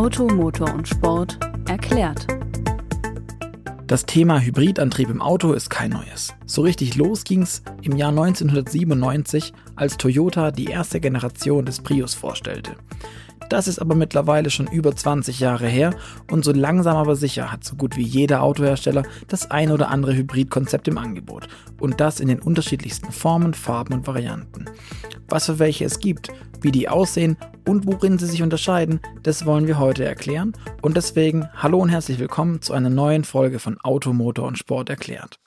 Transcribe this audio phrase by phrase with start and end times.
[0.00, 1.38] Auto, Motor und Sport
[1.68, 2.26] erklärt.
[3.86, 6.32] Das Thema Hybridantrieb im Auto ist kein neues.
[6.46, 12.76] So richtig los ging's im Jahr 1997, als Toyota die erste Generation des Prius vorstellte.
[13.50, 15.94] Das ist aber mittlerweile schon über 20 Jahre her
[16.30, 20.14] und so langsam aber sicher hat so gut wie jeder Autohersteller das ein oder andere
[20.16, 21.46] Hybridkonzept im Angebot.
[21.78, 24.64] Und das in den unterschiedlichsten Formen, Farben und Varianten.
[25.28, 26.30] Was für welche es gibt,
[26.62, 30.52] wie die aussehen und worin sie sich unterscheiden, das wollen wir heute erklären.
[30.82, 34.90] Und deswegen hallo und herzlich willkommen zu einer neuen Folge von Auto, Motor und Sport
[34.90, 35.38] erklärt.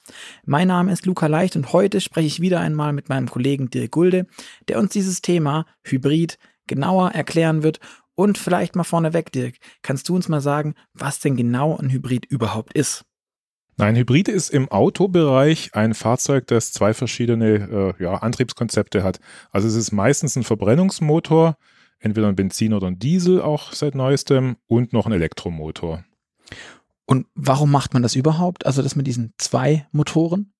[0.45, 3.91] Mein Name ist Luca Leicht und heute spreche ich wieder einmal mit meinem Kollegen Dirk
[3.91, 4.27] Gulde,
[4.67, 6.37] der uns dieses Thema Hybrid
[6.67, 7.79] genauer erklären wird.
[8.15, 12.25] Und vielleicht mal vorneweg, Dirk, kannst du uns mal sagen, was denn genau ein Hybrid
[12.25, 13.05] überhaupt ist?
[13.77, 19.19] Nein, Hybrid ist im Autobereich ein Fahrzeug, das zwei verschiedene äh, ja, Antriebskonzepte hat.
[19.51, 21.57] Also es ist meistens ein Verbrennungsmotor,
[22.03, 26.03] entweder ein Benzin oder ein Diesel auch seit neuestem und noch ein Elektromotor.
[27.05, 28.65] Und warum macht man das überhaupt?
[28.65, 30.53] Also das mit diesen zwei Motoren?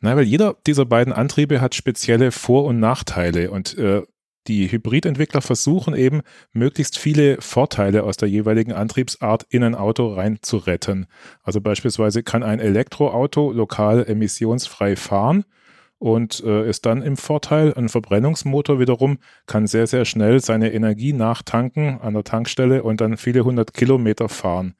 [0.00, 4.02] Na, weil jeder dieser beiden Antriebe hat spezielle Vor- und Nachteile und äh,
[4.46, 6.20] die Hybridentwickler versuchen eben,
[6.52, 11.06] möglichst viele Vorteile aus der jeweiligen Antriebsart in ein Auto rein zu retten.
[11.42, 15.44] Also beispielsweise kann ein Elektroauto lokal emissionsfrei fahren
[15.98, 17.74] und äh, ist dann im Vorteil.
[17.74, 23.16] Ein Verbrennungsmotor wiederum kann sehr, sehr schnell seine Energie nachtanken an der Tankstelle und dann
[23.16, 24.74] viele hundert Kilometer fahren.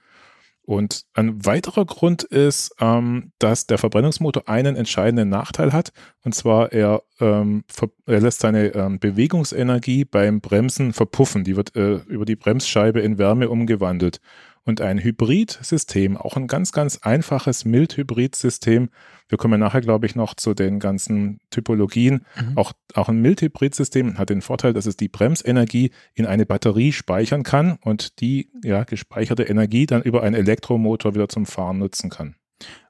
[0.67, 5.93] Und ein weiterer Grund ist, ähm, dass der Verbrennungsmotor einen entscheidenden Nachteil hat.
[6.23, 7.65] Und zwar, er, ähm,
[8.07, 11.45] er lässt seine ähm, Bewegungsenergie beim Bremsen verpuffen.
[11.45, 14.21] Die wird äh, über die Bremsscheibe in Wärme umgewandelt.
[14.65, 18.89] Und ein Hybridsystem, auch ein ganz, ganz einfaches Mild-Hybrid-System,
[19.29, 22.25] wir kommen nachher, glaube ich, noch zu den ganzen Typologien.
[22.37, 22.57] Mhm.
[22.57, 27.43] Auch, auch ein Mild-Hybrid-System hat den Vorteil, dass es die Bremsenergie in eine Batterie speichern
[27.43, 32.37] kann und die ja, gespeicherte Energie dann über einen Elektromotor wieder zum Fahren nutzen kann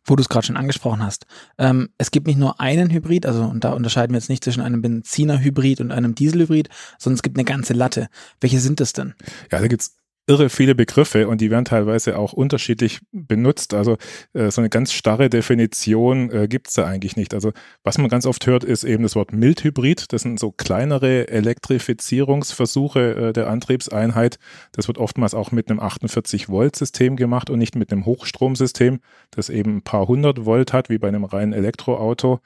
[0.07, 1.27] wo du es gerade schon angesprochen hast.
[1.59, 4.61] Ähm, es gibt nicht nur einen Hybrid, also und da unterscheiden wir jetzt nicht zwischen
[4.61, 6.69] einem Benziner-Hybrid und einem Diesel-Hybrid,
[6.99, 8.09] sondern es gibt eine ganze Latte.
[8.41, 9.15] Welche sind es denn?
[9.51, 9.97] Ja, da gibt es
[10.27, 13.75] irre viele Begriffe und die werden teilweise auch unterschiedlich benutzt.
[13.75, 13.99] Also
[14.33, 17.35] äh, so eine ganz starre Definition äh, gibt es da eigentlich nicht.
[17.35, 17.53] Also
[17.83, 20.13] was man ganz oft hört, ist eben das Wort Mildhybrid.
[20.13, 24.39] Das sind so kleinere Elektrifizierungsversuche äh, der Antriebseinheit.
[24.73, 29.77] Das wird oftmals auch mit einem 48-Volt-System gemacht und nicht mit einem Hochstromsystem, das eben
[29.77, 32.41] ein paar hundert Volt hat, wie bei einem reinen Elektroauto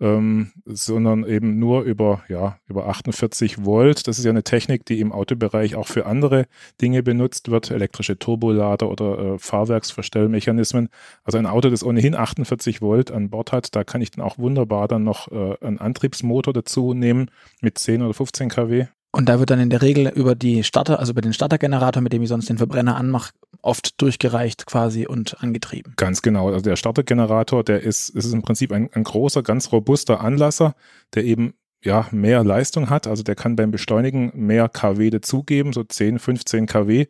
[0.00, 4.06] ähm, sondern eben nur über, ja, über 48 Volt.
[4.08, 6.46] Das ist ja eine Technik, die im Autobereich auch für andere
[6.80, 10.88] Dinge benutzt wird, elektrische Turbolader oder äh, Fahrwerksverstellmechanismen.
[11.22, 14.38] Also ein Auto, das ohnehin 48 Volt an Bord hat, da kann ich dann auch
[14.38, 17.30] wunderbar dann noch äh, einen Antriebsmotor dazu nehmen
[17.60, 18.86] mit 10 oder 15 kW.
[19.14, 22.12] Und da wird dann in der Regel über die Starter, also über den Startergenerator, mit
[22.12, 23.32] dem ich sonst den Verbrenner anmache,
[23.62, 25.92] oft durchgereicht quasi und angetrieben.
[25.96, 26.48] Ganz genau.
[26.48, 30.74] Also der Startergenerator, der ist, ist im Prinzip ein, ein großer, ganz robuster Anlasser,
[31.14, 31.54] der eben
[31.84, 33.06] ja, mehr Leistung hat.
[33.06, 37.06] Also der kann beim Beschleunigen mehr kW dazugeben, so 10, 15 kW.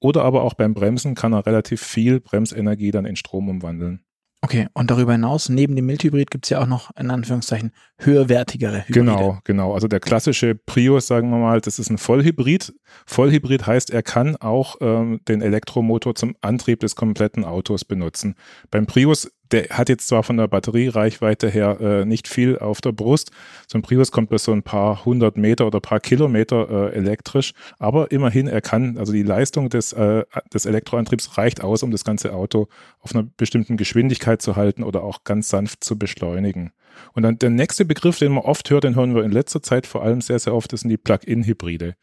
[0.00, 4.00] Oder aber auch beim Bremsen kann er relativ viel Bremsenergie dann in Strom umwandeln.
[4.42, 8.86] Okay, und darüber hinaus, neben dem Mildhybrid gibt es ja auch noch in Anführungszeichen höherwertigere
[8.86, 8.92] Hybride.
[8.92, 9.74] Genau, genau.
[9.74, 12.74] Also der klassische Prius, sagen wir mal, das ist ein Vollhybrid.
[13.06, 18.36] Vollhybrid heißt, er kann auch ähm, den Elektromotor zum Antrieb des kompletten Autos benutzen.
[18.70, 22.92] Beim Prius der hat jetzt zwar von der Batteriereichweite her äh, nicht viel auf der
[22.92, 23.30] Brust.
[23.66, 27.52] So ein Prius kommt bis so ein paar hundert Meter oder paar Kilometer äh, elektrisch,
[27.78, 32.04] aber immerhin er kann, also die Leistung des, äh, des Elektroantriebs reicht aus, um das
[32.04, 32.68] ganze Auto
[33.00, 36.72] auf einer bestimmten Geschwindigkeit zu halten oder auch ganz sanft zu beschleunigen.
[37.12, 39.86] Und dann der nächste Begriff, den man oft hört, den hören wir in letzter Zeit
[39.86, 41.94] vor allem sehr, sehr oft, das sind die Plug-in-Hybride.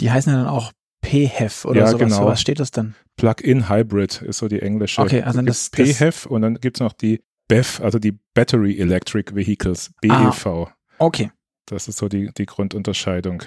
[0.00, 0.72] Die heißen ja dann auch
[1.04, 2.00] PHEV oder ja, sowas.
[2.00, 2.26] Genau.
[2.26, 2.94] Was steht das dann?
[3.16, 5.00] Plug-in Hybrid ist so die englische.
[5.00, 9.34] Okay, also das PHEV und dann gibt es noch die BEV, also die Battery Electric
[9.34, 10.46] Vehicles, BEV.
[10.46, 11.30] Ah, okay.
[11.66, 13.42] Das ist so die, die Grundunterscheidung.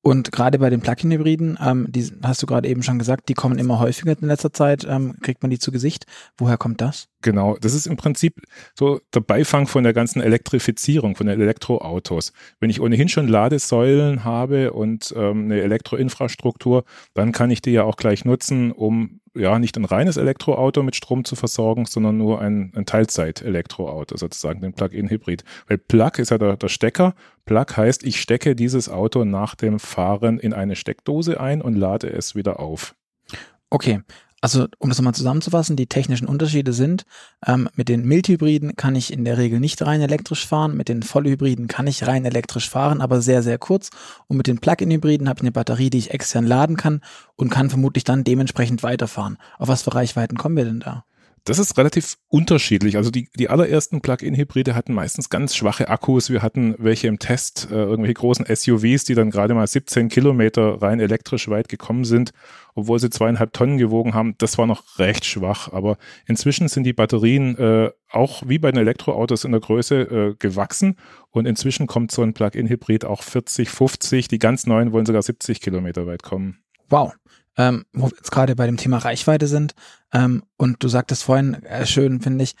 [0.00, 3.58] Und gerade bei den Plug-in-Hybriden, ähm, die hast du gerade eben schon gesagt, die kommen
[3.58, 6.06] immer häufiger in letzter Zeit, ähm, kriegt man die zu Gesicht.
[6.36, 7.08] Woher kommt das?
[7.20, 8.40] Genau, das ist im Prinzip
[8.74, 12.32] so der Beifang von der ganzen Elektrifizierung, von den Elektroautos.
[12.60, 16.84] Wenn ich ohnehin schon Ladesäulen habe und ähm, eine Elektroinfrastruktur,
[17.14, 20.96] dann kann ich die ja auch gleich nutzen, um ja nicht ein reines Elektroauto mit
[20.96, 25.44] Strom zu versorgen, sondern nur ein, ein Teilzeit-Elektroauto, sozusagen den Plug-in-Hybrid.
[25.66, 27.14] Weil Plug ist ja der, der Stecker.
[27.44, 32.08] Plug heißt, ich stecke dieses Auto nach dem Fahren in eine Steckdose ein und lade
[32.08, 32.94] es wieder auf.
[33.70, 34.00] Okay,
[34.40, 37.04] Also um das nochmal zusammenzufassen, die technischen Unterschiede sind,
[37.44, 41.02] ähm, mit den Mildhybriden kann ich in der Regel nicht rein elektrisch fahren, mit den
[41.02, 43.90] Vollhybriden kann ich rein elektrisch fahren, aber sehr, sehr kurz.
[44.28, 47.00] Und mit den Plug-in-Hybriden habe ich eine Batterie, die ich extern laden kann
[47.34, 49.38] und kann vermutlich dann dementsprechend weiterfahren.
[49.58, 51.04] Auf was für Reichweiten kommen wir denn da?
[51.44, 52.96] Das ist relativ unterschiedlich.
[52.96, 56.30] Also die, die allerersten Plug-in-Hybride hatten meistens ganz schwache Akkus.
[56.30, 60.80] Wir hatten welche im Test, äh, irgendwelche großen SUVs, die dann gerade mal 17 Kilometer
[60.82, 62.32] rein elektrisch weit gekommen sind,
[62.74, 64.34] obwohl sie zweieinhalb Tonnen gewogen haben.
[64.38, 65.72] Das war noch recht schwach.
[65.72, 70.34] Aber inzwischen sind die Batterien äh, auch wie bei den Elektroautos in der Größe äh,
[70.38, 70.96] gewachsen.
[71.30, 74.28] Und inzwischen kommt so ein Plug-in-Hybrid auch 40, 50.
[74.28, 76.58] Die ganz neuen wollen sogar 70 Kilometer weit kommen.
[76.88, 77.12] Wow
[77.58, 79.74] ähm, wo wir jetzt gerade bei dem Thema Reichweite sind.
[80.12, 82.54] Ähm, und du sagtest vorhin, äh, schön finde ich,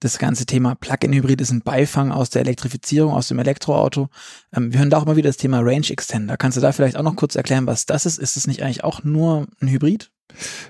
[0.00, 4.08] das ganze Thema Plug-in-Hybrid ist ein Beifang aus der Elektrifizierung, aus dem Elektroauto.
[4.54, 6.36] Ähm, wir hören da auch immer wieder das Thema Range Extender.
[6.36, 8.18] Kannst du da vielleicht auch noch kurz erklären, was das ist?
[8.18, 10.10] Ist es nicht eigentlich auch nur ein Hybrid?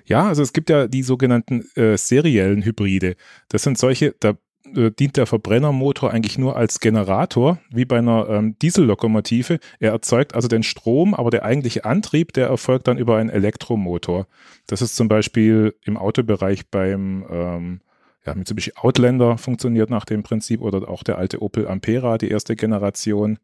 [0.05, 3.17] Ja, also es gibt ja die sogenannten äh, seriellen Hybride.
[3.49, 4.35] Das sind solche, da
[4.77, 9.59] äh, dient der Verbrennermotor eigentlich nur als Generator, wie bei einer ähm, Diesellokomotive.
[9.79, 14.27] Er erzeugt also den Strom, aber der eigentliche Antrieb, der erfolgt dann über einen Elektromotor.
[14.67, 17.81] Das ist zum Beispiel im Autobereich beim ähm,
[18.25, 22.57] ja, Mitsubishi Outlander funktioniert nach dem Prinzip oder auch der alte Opel Ampera, die erste
[22.57, 23.39] Generation.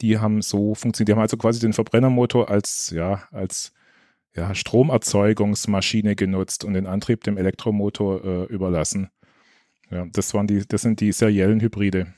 [0.00, 1.08] Die haben so funktioniert.
[1.08, 3.72] Die haben also quasi den Verbrennermotor als, ja, als
[4.34, 9.10] ja, Stromerzeugungsmaschine genutzt und den Antrieb dem Elektromotor äh, überlassen.
[9.92, 12.14] Ja, das waren die, das sind die seriellen Hybride.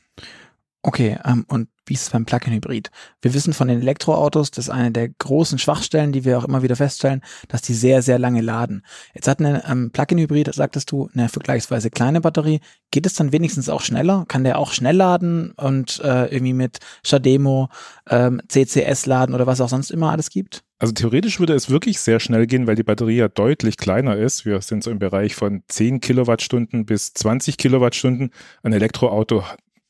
[0.83, 2.91] Okay, ähm, und wie ist es beim Plug-in-Hybrid?
[3.21, 6.63] Wir wissen von den Elektroautos, das ist eine der großen Schwachstellen, die wir auch immer
[6.63, 8.85] wieder feststellen, dass die sehr, sehr lange laden.
[9.15, 12.61] Jetzt hat eine ähm, Plug-in-Hybrid, sagtest du, eine vergleichsweise kleine Batterie.
[12.91, 14.25] Geht es dann wenigstens auch schneller?
[14.29, 17.69] Kann der auch schnell laden und äh, irgendwie mit Shademo,
[18.09, 20.65] ähm, CCS laden oder was auch sonst immer alles gibt?
[20.79, 24.45] Also theoretisch würde es wirklich sehr schnell gehen, weil die Batterie ja deutlich kleiner ist.
[24.45, 28.33] Wir sind so im Bereich von 10 Kilowattstunden bis 20 Kilowattstunden.
[28.63, 29.45] Ein Elektroauto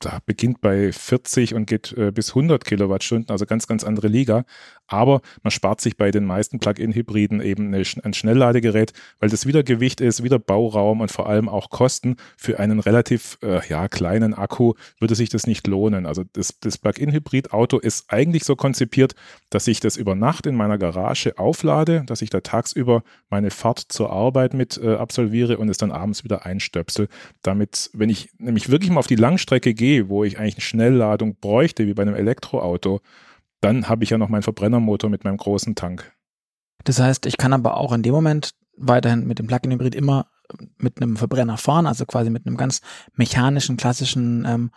[0.05, 4.45] da beginnt bei 40 und geht äh, bis 100 Kilowattstunden, also ganz, ganz andere Liga.
[4.87, 9.63] Aber man spart sich bei den meisten Plug-in-Hybriden eben eine, ein Schnellladegerät, weil das wieder
[9.63, 12.17] Gewicht ist, wieder Bauraum und vor allem auch Kosten.
[12.37, 16.05] Für einen relativ äh, ja, kleinen Akku würde sich das nicht lohnen.
[16.05, 19.15] Also das, das Plug-in-Hybrid-Auto ist eigentlich so konzipiert,
[19.49, 23.79] dass ich das über Nacht in meiner Garage auflade, dass ich da tagsüber meine Fahrt
[23.89, 27.09] zur Arbeit mit äh, absolviere und es dann abends wieder einstöpsel.
[27.43, 31.37] Damit, wenn ich nämlich wirklich mal auf die Langstrecke gehe, wo ich eigentlich eine Schnellladung
[31.41, 33.01] bräuchte, wie bei einem Elektroauto,
[33.61, 36.13] dann habe ich ja noch meinen Verbrennermotor mit meinem großen Tank.
[36.85, 40.27] Das heißt, ich kann aber auch in dem Moment weiterhin mit dem Plug-in-Hybrid immer
[40.77, 42.81] mit einem Verbrenner fahren, also quasi mit einem ganz
[43.15, 44.71] mechanischen, klassischen ähm,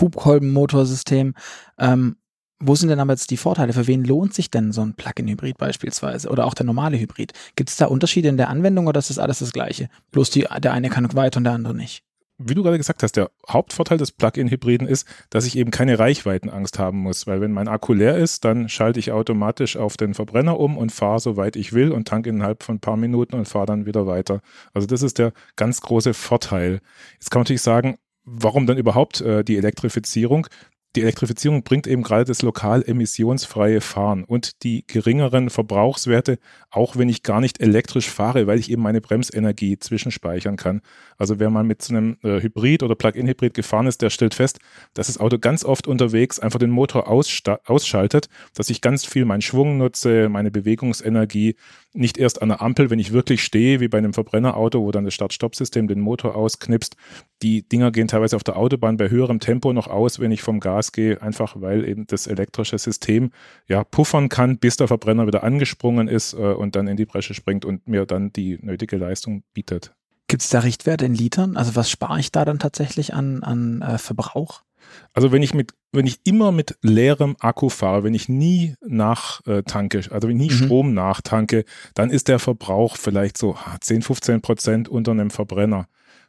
[0.00, 1.34] Hubkolbenmotorsystem.
[1.78, 2.16] Ähm,
[2.58, 3.72] wo sind denn aber jetzt die Vorteile?
[3.72, 7.32] Für wen lohnt sich denn so ein Plug-in-Hybrid beispielsweise oder auch der normale Hybrid?
[7.56, 9.88] Gibt es da Unterschiede in der Anwendung oder ist das alles das gleiche?
[10.10, 12.04] Bloß die, der eine kann weiter und der andere nicht
[12.44, 16.78] wie du gerade gesagt hast, der Hauptvorteil des Plug-in-Hybriden ist, dass ich eben keine Reichweitenangst
[16.78, 20.58] haben muss, weil wenn mein Akku leer ist, dann schalte ich automatisch auf den Verbrenner
[20.58, 23.48] um und fahre so weit ich will und tanke innerhalb von ein paar Minuten und
[23.48, 24.40] fahre dann wieder weiter.
[24.74, 26.80] Also das ist der ganz große Vorteil.
[27.14, 30.46] Jetzt kann man natürlich sagen, warum dann überhaupt äh, die Elektrifizierung?
[30.94, 36.38] Die Elektrifizierung bringt eben gerade das lokal emissionsfreie Fahren und die geringeren Verbrauchswerte,
[36.70, 40.82] auch wenn ich gar nicht elektrisch fahre, weil ich eben meine Bremsenergie zwischenspeichern kann.
[41.16, 44.58] Also wer mal mit so einem äh, Hybrid oder Plug-in-Hybrid gefahren ist, der stellt fest,
[44.92, 49.42] dass das Auto ganz oft unterwegs einfach den Motor ausschaltet, dass ich ganz viel meinen
[49.42, 51.56] Schwung nutze, meine Bewegungsenergie,
[51.94, 55.04] nicht erst an der Ampel, wenn ich wirklich stehe, wie bei einem Verbrennerauto, wo dann
[55.04, 56.96] das Start-Stopp-System den Motor ausknipst.
[57.42, 60.60] Die Dinger gehen teilweise auf der Autobahn bei höherem Tempo noch aus, wenn ich vom
[60.60, 63.30] Gas gehe, einfach weil eben das elektrische System
[63.68, 67.34] ja puffern kann, bis der Verbrenner wieder angesprungen ist äh, und dann in die Bresche
[67.34, 69.94] springt und mir dann die nötige Leistung bietet.
[70.28, 71.56] Gibt es da Richtwerte in Litern?
[71.56, 74.62] Also was spare ich da dann tatsächlich an, an äh, Verbrauch?
[75.12, 80.02] Also wenn ich mit, wenn ich immer mit leerem Akku fahre, wenn ich nie nachtanke,
[80.10, 80.64] also wenn ich nie mhm.
[80.64, 85.86] Strom nachtanke, dann ist der Verbrauch vielleicht so 10, 15 Prozent unter einem Verbrenner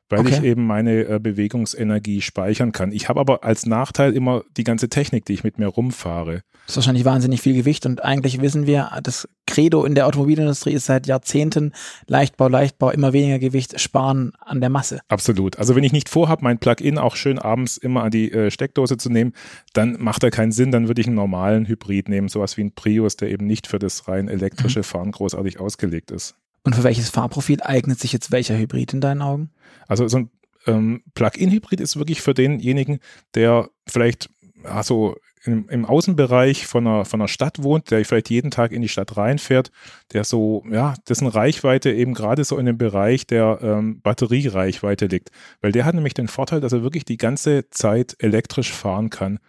[0.09, 0.29] weil okay.
[0.37, 2.91] ich eben meine äh, Bewegungsenergie speichern kann.
[2.91, 6.41] Ich habe aber als Nachteil immer die ganze Technik, die ich mit mir rumfahre.
[6.65, 10.71] Das ist wahrscheinlich wahnsinnig viel Gewicht und eigentlich wissen wir, das Credo in der Automobilindustrie
[10.71, 11.73] ist seit Jahrzehnten
[12.07, 15.01] Leichtbau, Leichtbau, immer weniger Gewicht, sparen an der Masse.
[15.09, 15.57] Absolut.
[15.57, 18.97] Also wenn ich nicht vorhabe, mein Plug-in auch schön abends immer an die äh, Steckdose
[18.97, 19.33] zu nehmen,
[19.73, 22.73] dann macht er keinen Sinn, dann würde ich einen normalen Hybrid nehmen, sowas wie ein
[22.73, 24.83] Prius, der eben nicht für das rein elektrische mhm.
[24.83, 26.35] Fahren großartig ausgelegt ist.
[26.63, 29.51] Und für welches Fahrprofil eignet sich jetzt welcher Hybrid in deinen Augen?
[29.87, 30.29] Also so ein
[30.65, 32.99] ähm, Plug-in-Hybrid ist wirklich für denjenigen,
[33.35, 34.29] der vielleicht
[34.63, 38.81] also im, im Außenbereich von einer, von einer Stadt wohnt, der vielleicht jeden Tag in
[38.81, 39.71] die Stadt reinfährt,
[40.13, 45.31] der so, ja, dessen Reichweite eben gerade so in dem Bereich der ähm, Batteriereichweite liegt.
[45.61, 49.39] Weil der hat nämlich den Vorteil, dass er wirklich die ganze Zeit elektrisch fahren kann.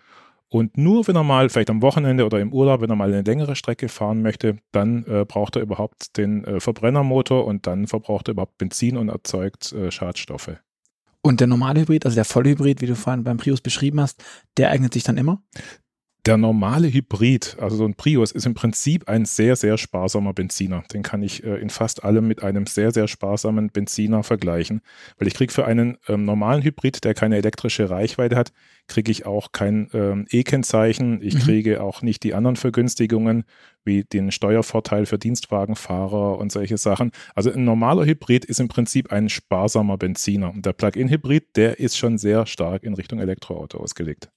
[0.55, 3.23] Und nur wenn er mal, vielleicht am Wochenende oder im Urlaub, wenn er mal eine
[3.23, 8.29] längere Strecke fahren möchte, dann äh, braucht er überhaupt den äh, Verbrennermotor und dann verbraucht
[8.29, 10.53] er überhaupt Benzin und erzeugt äh, Schadstoffe.
[11.23, 14.23] Und der normale Hybrid, also der Vollhybrid, wie du vorhin beim Prius beschrieben hast,
[14.57, 15.43] der eignet sich dann immer?
[16.27, 20.83] Der normale Hybrid, also so ein Prius, ist im Prinzip ein sehr, sehr sparsamer Benziner.
[20.91, 24.81] Den kann ich äh, in fast allem mit einem sehr, sehr sparsamen Benziner vergleichen.
[25.19, 28.53] Weil ich kriege für einen ähm, normalen Hybrid, der keine elektrische Reichweite hat,
[28.89, 31.21] kriege ich auch kein ähm, E-Kennzeichen.
[31.21, 31.41] Ich mhm.
[31.41, 33.45] kriege auch nicht die anderen Vergünstigungen,
[33.85, 37.11] wie den Steuervorteil für Dienstwagenfahrer und solche Sachen.
[37.35, 40.55] Also ein normaler Hybrid ist im Prinzip ein sparsamer Benziner.
[40.55, 44.31] Und der Plug-in-Hybrid, der ist schon sehr stark in Richtung Elektroauto ausgelegt.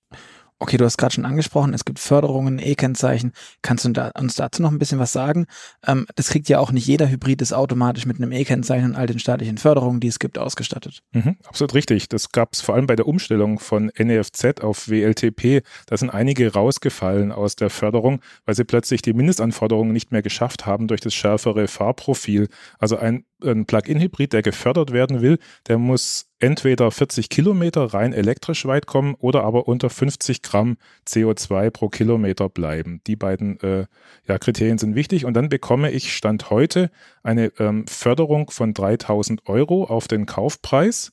[0.60, 3.32] Okay, du hast gerade schon angesprochen, es gibt Förderungen, E-Kennzeichen.
[3.62, 5.46] Kannst du da, uns dazu noch ein bisschen was sagen?
[5.86, 9.06] Ähm, das kriegt ja auch nicht jeder Hybrid ist automatisch mit einem E-Kennzeichen und all
[9.06, 11.04] den staatlichen Förderungen, die es gibt, ausgestattet.
[11.12, 12.10] Mhm, absolut richtig.
[12.10, 15.62] Das gab es vor allem bei der Umstellung von NEFZ auf WLTP.
[15.86, 20.66] Da sind einige rausgefallen aus der Förderung, weil sie plötzlich die Mindestanforderungen nicht mehr geschafft
[20.66, 22.48] haben durch das schärfere Fahrprofil.
[22.80, 25.38] Also ein ein Plug-in-Hybrid, der gefördert werden will,
[25.68, 30.77] der muss entweder 40 Kilometer rein elektrisch weit kommen oder aber unter 50 Gramm
[31.08, 33.01] CO2 pro Kilometer bleiben.
[33.08, 33.86] Die beiden äh,
[34.27, 35.25] ja, Kriterien sind wichtig.
[35.25, 36.91] Und dann bekomme ich Stand heute
[37.24, 41.12] eine ähm, Förderung von 3000 Euro auf den Kaufpreis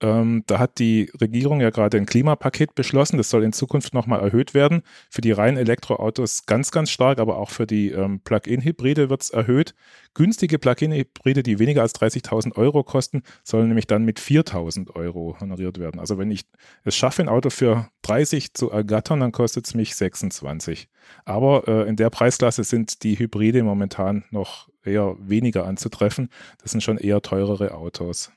[0.00, 3.16] ähm, da hat die Regierung ja gerade ein Klimapaket beschlossen.
[3.16, 4.82] Das soll in Zukunft nochmal erhöht werden.
[5.10, 9.30] Für die reinen Elektroautos ganz, ganz stark, aber auch für die ähm, Plug-in-Hybride wird es
[9.30, 9.74] erhöht.
[10.14, 15.78] Günstige Plug-in-Hybride, die weniger als 30.000 Euro kosten, sollen nämlich dann mit 4.000 Euro honoriert
[15.78, 16.00] werden.
[16.00, 16.42] Also wenn ich
[16.84, 20.88] es schaffe, ein Auto für 30 zu ergattern, dann kostet es mich 26.
[21.24, 26.28] Aber äh, in der Preisklasse sind die Hybride momentan noch eher weniger anzutreffen.
[26.62, 28.30] Das sind schon eher teurere Autos.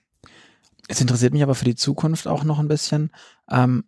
[0.88, 3.12] Es interessiert mich aber für die Zukunft auch noch ein bisschen.
[3.50, 3.86] Ähm,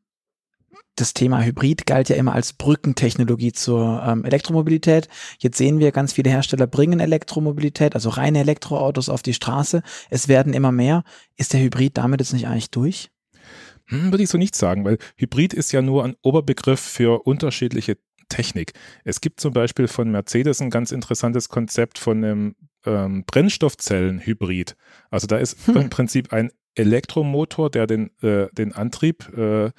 [0.95, 5.09] das Thema Hybrid galt ja immer als Brückentechnologie zur ähm, Elektromobilität.
[5.39, 9.81] Jetzt sehen wir, ganz viele Hersteller bringen Elektromobilität, also reine Elektroautos auf die Straße.
[10.09, 11.03] Es werden immer mehr.
[11.35, 13.09] Ist der Hybrid damit jetzt nicht eigentlich durch?
[13.87, 17.97] Hm, würde ich so nicht sagen, weil Hybrid ist ja nur ein Oberbegriff für unterschiedliche
[18.29, 18.73] Technik.
[19.03, 24.75] Es gibt zum Beispiel von Mercedes ein ganz interessantes Konzept von einem ähm, Brennstoffzellenhybrid.
[25.09, 25.77] Also da ist hm.
[25.77, 29.71] im Prinzip ein Elektromotor, der den, äh, den Antrieb äh,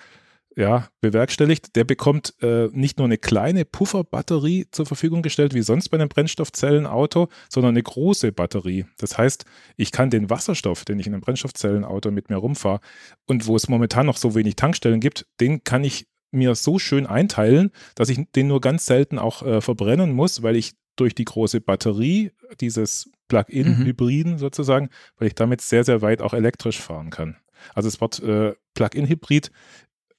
[0.57, 5.89] ja, bewerkstelligt, der bekommt äh, nicht nur eine kleine Pufferbatterie zur Verfügung gestellt, wie sonst
[5.89, 8.87] bei einem Brennstoffzellenauto, sondern eine große Batterie.
[8.99, 9.45] Das heißt,
[9.77, 12.81] ich kann den Wasserstoff, den ich in einem Brennstoffzellenauto mit mir rumfahre
[13.27, 17.07] und wo es momentan noch so wenig Tankstellen gibt, den kann ich mir so schön
[17.07, 21.25] einteilen, dass ich den nur ganz selten auch äh, verbrennen muss, weil ich durch die
[21.25, 24.39] große Batterie dieses Plug-in-Hybriden mhm.
[24.39, 27.37] sozusagen, weil ich damit sehr, sehr weit auch elektrisch fahren kann.
[27.75, 29.51] Also das Wort äh, Plug-in-Hybrid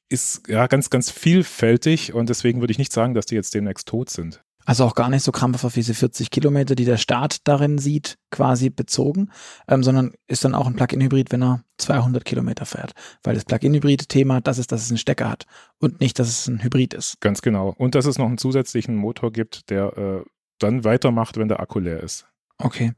[0.09, 3.87] ist ja ganz, ganz vielfältig und deswegen würde ich nicht sagen, dass die jetzt demnächst
[3.87, 4.43] tot sind.
[4.65, 8.17] Also auch gar nicht so krampfhaft auf diese 40 Kilometer, die der Staat darin sieht,
[8.31, 9.31] quasi bezogen,
[9.67, 12.93] ähm, sondern ist dann auch ein Plug-in-Hybrid, wenn er 200 Kilometer fährt.
[13.23, 15.45] Weil das Plug-in-Hybrid-Thema, das ist, dass es einen Stecker hat
[15.79, 17.21] und nicht, dass es ein Hybrid ist.
[17.21, 17.73] Ganz genau.
[17.77, 20.23] Und dass es noch einen zusätzlichen Motor gibt, der äh,
[20.59, 22.25] dann weitermacht, wenn der Akku leer ist.
[22.57, 22.93] Okay.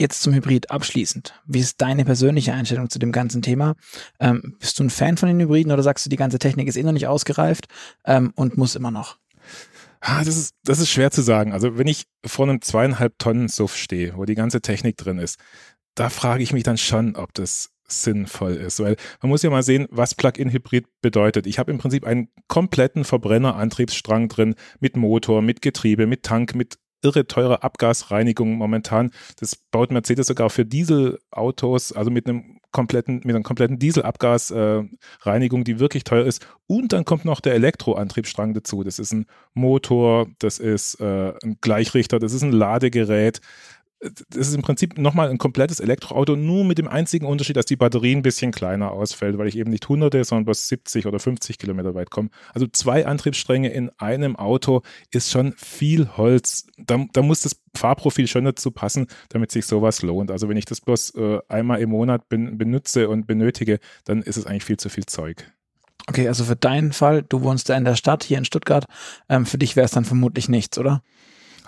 [0.00, 1.34] Jetzt zum Hybrid abschließend.
[1.44, 3.74] Wie ist deine persönliche Einstellung zu dem ganzen Thema?
[4.20, 6.76] Ähm, bist du ein Fan von den Hybriden oder sagst du, die ganze Technik ist
[6.76, 7.66] eh noch nicht ausgereift
[8.04, 9.18] ähm, und muss immer noch?
[10.00, 11.52] Ah, das, ist, das ist schwer zu sagen.
[11.52, 15.38] Also wenn ich vor einem zweieinhalb Tonnen Suff stehe, wo die ganze Technik drin ist,
[15.94, 19.62] da frage ich mich dann schon, ob das sinnvoll ist, weil man muss ja mal
[19.62, 21.46] sehen, was Plug-in-Hybrid bedeutet.
[21.46, 26.78] Ich habe im Prinzip einen kompletten Verbrennerantriebsstrang drin mit Motor, mit Getriebe, mit Tank, mit
[27.02, 29.10] irre teure Abgasreinigung momentan.
[29.38, 35.64] Das baut Mercedes sogar für Dieselautos, also mit einem kompletten, mit einer kompletten Dieselabgasreinigung, äh,
[35.64, 36.46] die wirklich teuer ist.
[36.66, 38.84] Und dann kommt noch der Elektroantriebsstrang dazu.
[38.84, 43.40] Das ist ein Motor, das ist äh, ein Gleichrichter, das ist ein Ladegerät
[44.00, 47.76] das ist im Prinzip nochmal ein komplettes Elektroauto, nur mit dem einzigen Unterschied, dass die
[47.76, 51.58] Batterie ein bisschen kleiner ausfällt, weil ich eben nicht hunderte, sondern bloß 70 oder 50
[51.58, 52.30] Kilometer weit komme.
[52.54, 56.66] Also zwei Antriebsstränge in einem Auto ist schon viel Holz.
[56.76, 60.30] Da, da muss das Fahrprofil schon dazu passen, damit sich sowas lohnt.
[60.30, 64.36] Also wenn ich das bloß äh, einmal im Monat ben, benutze und benötige, dann ist
[64.36, 65.50] es eigentlich viel zu viel Zeug.
[66.06, 68.86] Okay, also für deinen Fall, du wohnst ja in der Stadt, hier in Stuttgart,
[69.28, 71.02] ähm, für dich wäre es dann vermutlich nichts, oder?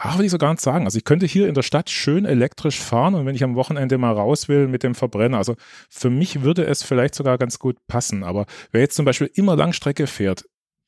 [0.02, 0.86] Ach, will ich so gar nicht sagen.
[0.86, 3.98] Also ich könnte hier in der Stadt schön elektrisch fahren und wenn ich am Wochenende
[3.98, 5.56] mal raus will mit dem Verbrenner, also
[5.90, 8.24] für mich würde es vielleicht sogar ganz gut passen.
[8.24, 10.46] Aber wer jetzt zum Beispiel immer Langstrecke fährt,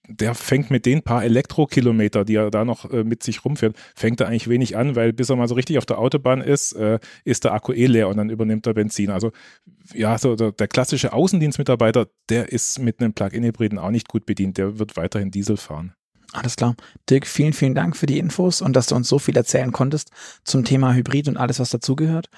[0.09, 4.19] der fängt mit den paar Elektrokilometer, die er da noch äh, mit sich rumfährt, fängt
[4.23, 6.99] er eigentlich wenig an, weil bis er mal so richtig auf der Autobahn ist, äh,
[7.25, 9.11] ist der Akku eh leer und dann übernimmt er Benzin.
[9.11, 9.31] Also
[9.92, 14.57] ja, so der, der klassische Außendienstmitarbeiter, der ist mit einem Plug-in-Hybriden auch nicht gut bedient.
[14.57, 15.95] Der wird weiterhin Diesel fahren.
[16.33, 16.75] Alles klar.
[17.11, 20.11] Dirk, vielen, vielen Dank für die Infos und dass du uns so viel erzählen konntest
[20.45, 22.31] zum Thema Hybrid und alles, was dazugehört.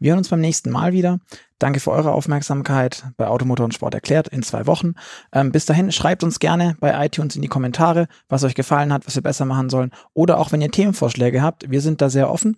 [0.00, 1.20] Wir hören uns beim nächsten Mal wieder.
[1.58, 4.94] Danke für eure Aufmerksamkeit bei Automotor und Sport erklärt in zwei Wochen.
[5.32, 9.06] Ähm, bis dahin schreibt uns gerne bei iTunes in die Kommentare, was euch gefallen hat,
[9.06, 11.70] was wir besser machen sollen oder auch wenn ihr Themenvorschläge habt.
[11.70, 12.56] Wir sind da sehr offen.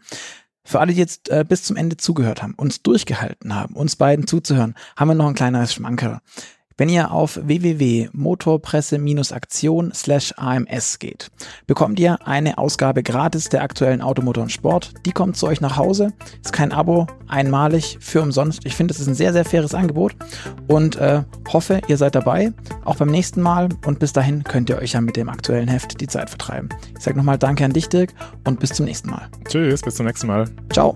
[0.64, 4.26] Für alle, die jetzt äh, bis zum Ende zugehört haben, uns durchgehalten haben, uns beiden
[4.26, 6.20] zuzuhören, haben wir noch ein kleineres Schmankerl.
[6.78, 11.30] Wenn ihr auf www.motorpresse-aktion slash AMS geht,
[11.66, 14.92] bekommt ihr eine Ausgabe gratis der aktuellen Automotor und Sport.
[15.06, 16.12] Die kommt zu euch nach Hause.
[16.42, 18.66] Ist kein Abo, einmalig, für umsonst.
[18.66, 20.14] Ich finde, es ist ein sehr, sehr faires Angebot
[20.68, 22.52] und äh, hoffe, ihr seid dabei,
[22.84, 23.70] auch beim nächsten Mal.
[23.86, 26.68] Und bis dahin könnt ihr euch ja mit dem aktuellen Heft die Zeit vertreiben.
[26.96, 28.12] Ich sage nochmal Danke an dich, Dirk,
[28.44, 29.30] und bis zum nächsten Mal.
[29.48, 30.44] Tschüss, bis zum nächsten Mal.
[30.72, 30.92] Ciao.